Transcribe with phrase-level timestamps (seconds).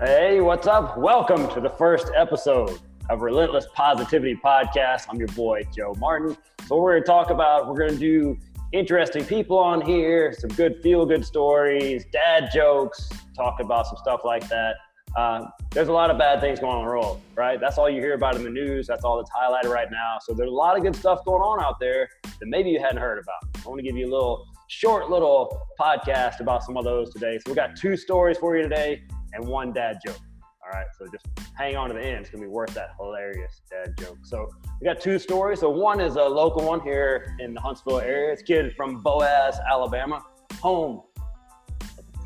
[0.00, 0.98] Hey, what's up?
[0.98, 2.80] Welcome to the first episode
[3.10, 5.06] of Relentless Positivity Podcast.
[5.08, 6.36] I'm your boy, Joe Martin.
[6.66, 8.36] So, we're going to talk about, we're going to do
[8.72, 14.22] interesting people on here, some good feel good stories, dad jokes, talk about some stuff
[14.24, 14.74] like that.
[15.16, 17.60] Uh, there's a lot of bad things going on in the world, right?
[17.60, 18.88] That's all you hear about in the news.
[18.88, 20.18] That's all that's highlighted right now.
[20.20, 22.98] So, there's a lot of good stuff going on out there that maybe you hadn't
[22.98, 23.64] heard about.
[23.64, 27.38] I want to give you a little short little podcast about some of those today.
[27.46, 30.18] So, we got two stories for you today and one dad joke.
[30.64, 31.26] All right, so just
[31.58, 32.20] hang on to the end.
[32.20, 34.18] It's gonna be worth that hilarious dad joke.
[34.22, 34.48] So
[34.80, 35.60] we got two stories.
[35.60, 38.32] So one is a local one here in the Huntsville area.
[38.32, 40.24] It's a kid from Boaz, Alabama,
[40.60, 41.02] home,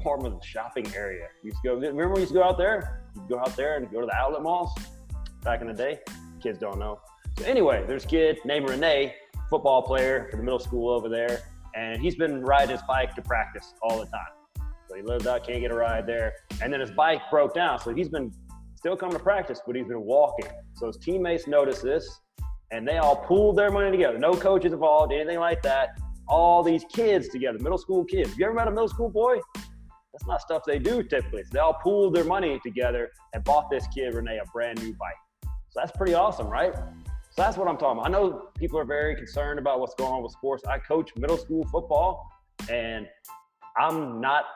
[0.08, 1.26] of the shopping area.
[1.42, 1.74] We used to go.
[1.74, 3.04] Remember we used to go out there?
[3.14, 4.72] You'd go out there and go to the outlet malls
[5.44, 5.98] back in the day.
[6.42, 7.00] Kids don't know.
[7.38, 9.14] So anyway, there's a kid named Renee,
[9.50, 11.42] football player for the middle school over there,
[11.74, 14.32] and he's been riding his bike to practice all the time.
[14.98, 16.34] He lives out, can't get a ride there.
[16.60, 17.78] And then his bike broke down.
[17.78, 18.32] So he's been
[18.74, 20.46] still coming to practice, but he's been walking.
[20.74, 22.20] So his teammates noticed this
[22.72, 24.18] and they all pooled their money together.
[24.18, 25.90] No coaches involved, anything like that.
[26.26, 28.30] All these kids together, middle school kids.
[28.30, 29.38] Have you ever met a middle school boy?
[29.54, 31.44] That's not stuff they do typically.
[31.44, 34.94] So they all pooled their money together and bought this kid, Renee, a brand new
[34.94, 35.48] bike.
[35.68, 36.74] So that's pretty awesome, right?
[36.74, 38.08] So that's what I'm talking about.
[38.08, 40.64] I know people are very concerned about what's going on with sports.
[40.66, 42.28] I coach middle school football,
[42.68, 43.06] and
[43.78, 44.46] I'm not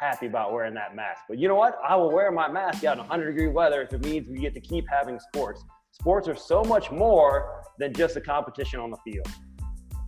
[0.00, 1.24] happy about wearing that mask.
[1.28, 1.78] But you know what?
[1.86, 4.54] I will wear my mask out in 100 degree weather if it means we get
[4.54, 5.62] to keep having sports.
[5.92, 9.26] Sports are so much more than just a competition on the field.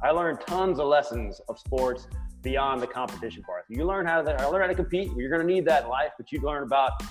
[0.02, 2.08] I learned tons of lessons of sports
[2.40, 3.64] beyond the competition part.
[3.68, 5.10] You learn how to I learn how to compete.
[5.14, 7.02] You're going to need that in life, but you learn about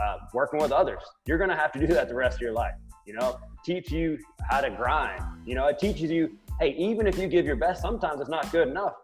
[0.00, 1.02] uh, working with others.
[1.26, 2.74] You're going to have to do that the rest of your life.
[3.04, 4.16] You know, teach you
[4.48, 5.22] how to grind.
[5.44, 8.50] You know, it teaches you, hey, even if you give your best, sometimes it's not
[8.52, 8.94] good enough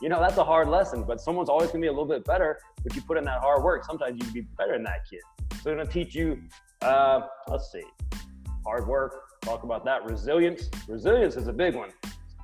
[0.00, 2.58] you know, that's a hard lesson, but someone's always gonna be a little bit better
[2.84, 3.84] if you put in that hard work.
[3.84, 5.20] Sometimes you can be better than that kid.
[5.54, 6.40] So they're gonna teach you,
[6.82, 7.82] uh, let's see,
[8.64, 10.04] hard work, talk about that.
[10.04, 10.70] Resilience.
[10.86, 11.90] Resilience is a big one.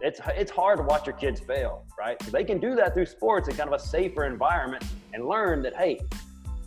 [0.01, 2.21] It's, it's hard to watch your kids fail, right?
[2.23, 5.63] So they can do that through sports in kind of a safer environment and learn
[5.63, 6.01] that, hey,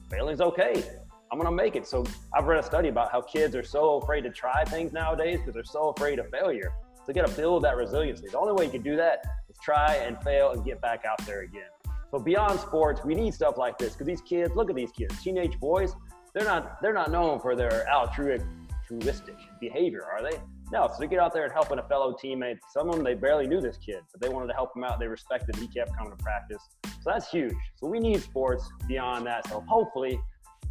[0.09, 0.83] failing's okay.
[1.29, 1.85] I'm gonna make it.
[1.85, 5.39] So I've read a study about how kids are so afraid to try things nowadays
[5.39, 6.71] because they're so afraid of failure.
[7.07, 8.27] So you gotta build that resiliency.
[8.29, 11.25] The only way you can do that is try and fail and get back out
[11.25, 11.69] there again.
[12.11, 15.23] So beyond sports, we need stuff like this because these kids, look at these kids,
[15.23, 15.95] teenage boys,
[16.33, 20.37] they're not they're not known for their altruistic behavior, are they?
[20.69, 23.13] No, so to get out there and helping a fellow teammate, some of them they
[23.13, 24.99] barely knew this kid, but they wanted to help him out.
[24.99, 26.61] They respected he kept coming to practice.
[26.83, 27.55] So that's huge.
[27.77, 29.47] So we need sports beyond that.
[29.47, 30.19] So hopefully,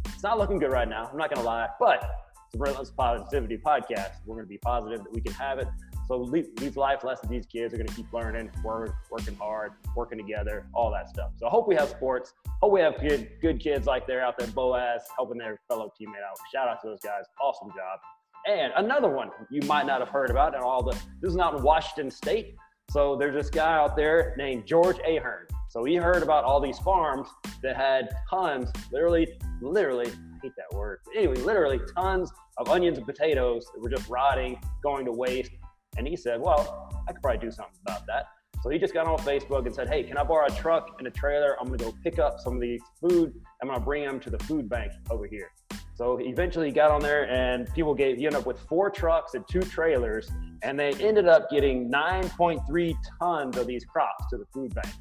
[0.05, 1.09] it's not looking good right now.
[1.11, 2.03] I'm not gonna lie, but
[2.45, 4.11] it's a Relentless Positivity podcast.
[4.27, 5.67] We're gonna be positive that we can have it.
[6.07, 10.17] So these life lessons these kids are going to keep learning, work, working hard, working
[10.17, 11.31] together, all that stuff.
[11.35, 12.33] So I hope we have sports.
[12.61, 16.23] Hope we have good, good kids like they're out there, Boaz, helping their fellow teammate
[16.27, 16.37] out.
[16.53, 17.23] Shout out to those guys.
[17.41, 17.99] Awesome job.
[18.47, 21.55] And another one you might not have heard about, and all the this is out
[21.55, 22.55] in Washington State.
[22.91, 25.47] So there's this guy out there named George Ahern.
[25.67, 27.27] So he heard about all these farms
[27.61, 29.27] that had tons, literally,
[29.61, 30.99] literally, I hate that word.
[31.13, 35.51] Anyway, literally tons of onions and potatoes that were just rotting, going to waste.
[35.97, 38.27] And he said, well, I could probably do something about that.
[38.63, 41.07] So he just got on Facebook and said, hey, can I borrow a truck and
[41.07, 41.55] a trailer?
[41.59, 43.33] I'm to go pick up some of these food.
[43.61, 45.51] I'm to bring them to the food bank over here.
[45.95, 49.33] So eventually he got on there and people gave, he ended up with four trucks
[49.35, 50.29] and two trailers.
[50.63, 54.93] And they ended up getting 9.3 tons of these crops to the food bank.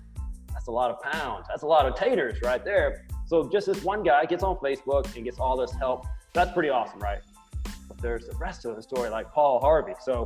[0.53, 1.47] That's a lot of pounds.
[1.49, 3.07] That's a lot of taters right there.
[3.27, 6.07] So just this one guy gets on Facebook and gets all this help.
[6.33, 7.21] That's pretty awesome, right?
[7.89, 9.95] But there's the rest of the story, like Paul Harvey.
[10.03, 10.25] So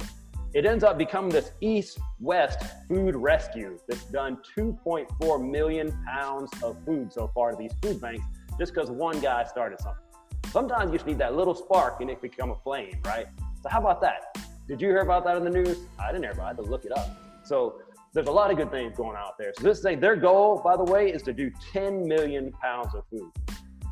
[0.52, 7.12] it ends up becoming this east-west food rescue that's done 2.4 million pounds of food
[7.12, 8.24] so far to these food banks
[8.58, 10.02] just because one guy started something.
[10.50, 13.26] Sometimes you just need that little spark and it can become a flame, right?
[13.62, 14.36] So how about that?
[14.66, 15.78] Did you hear about that in the news?
[16.00, 16.44] I didn't hear about it.
[16.44, 17.08] I had to look it up.
[17.44, 17.80] So
[18.12, 19.52] there's a lot of good things going out there.
[19.56, 23.04] So this thing, their goal, by the way, is to do 10 million pounds of
[23.08, 23.30] food.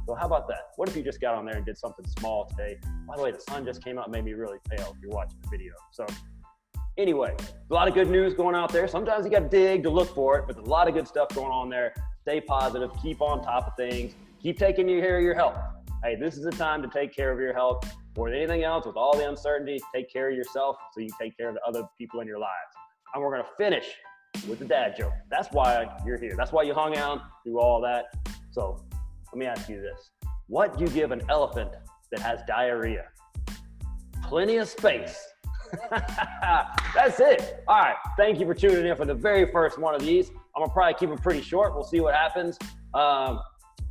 [0.07, 0.71] So how about that?
[0.77, 2.79] What if you just got on there and did something small today?
[3.07, 5.39] By the way, the sun just came out, made me really pale if you're watching
[5.43, 5.75] the video.
[5.93, 6.07] So
[6.99, 7.33] Anyway,
[7.71, 8.89] a lot of good news going out there.
[8.89, 11.07] Sometimes you got to dig to look for it, but there's a lot of good
[11.07, 11.95] stuff going on there.
[12.23, 15.57] Stay positive, keep on top of things, keep taking care of your health.
[16.03, 18.85] Hey, this is the time to take care of your health more than anything else.
[18.85, 21.61] With all the uncertainty, take care of yourself so you can take care of the
[21.63, 22.51] other people in your lives.
[23.15, 23.87] And we're gonna finish
[24.49, 25.13] with the dad joke.
[25.31, 26.35] That's why you're here.
[26.37, 28.07] That's why you hung out through all that.
[28.51, 28.85] So
[29.33, 30.11] let me ask you this:
[30.49, 31.71] What do you give an elephant
[32.11, 33.05] that has diarrhea?
[34.25, 35.25] Plenty of space.
[36.95, 37.63] That's it.
[37.69, 37.97] All right.
[38.17, 40.31] Thank you for tuning in for the very first one of these.
[40.57, 41.75] I'm gonna probably keep them pretty short.
[41.75, 42.59] We'll see what happens.
[42.95, 43.41] Um,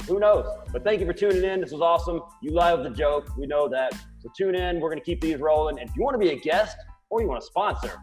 [0.08, 0.46] Who knows?
[0.72, 1.62] But thank you for tuning in.
[1.62, 2.22] This was awesome.
[2.42, 3.30] You love the joke.
[3.38, 3.94] We know that.
[4.20, 4.80] So tune in.
[4.80, 5.80] We're to keep these rolling.
[5.80, 6.78] And if you want to be a guest
[7.10, 7.94] or you want to sponsor,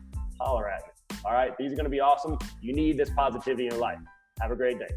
[0.41, 1.19] holler at me.
[1.25, 1.53] All right.
[1.59, 2.39] These are to be awesome.
[2.61, 3.99] You need this positivity in life.
[4.41, 4.89] Have a great day.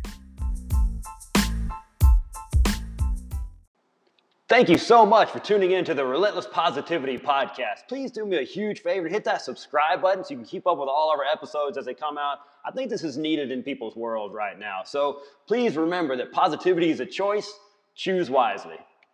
[4.49, 7.89] Thank you so much for tuning in to the Relentless Positivity Podcast.
[7.89, 10.77] Please do me a huge favor hit that subscribe button so you can keep up
[10.77, 12.38] with all of our episodes as they come out.
[12.63, 14.83] I think this is needed in people's world right now.
[14.85, 17.51] So please remember that positivity is a choice.
[17.94, 18.77] Choose wisely.